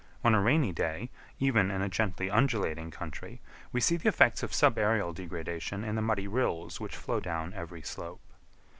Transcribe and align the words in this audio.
On 0.23 0.33
a 0.33 0.41
rainy 0.41 0.73
day, 0.73 1.11
even 1.37 1.69
in 1.69 1.83
a 1.83 1.87
gently 1.87 2.27
undulating 2.27 2.89
country, 2.89 3.39
we 3.71 3.79
see 3.79 3.97
the 3.97 4.09
effects 4.09 4.41
of 4.41 4.49
subaërial 4.49 5.13
degradation 5.13 5.83
in 5.83 5.93
the 5.93 6.01
muddy 6.01 6.27
rills 6.27 6.79
which 6.79 6.97
flow 6.97 7.19
down 7.19 7.53
every 7.53 7.83
slope. 7.83 8.23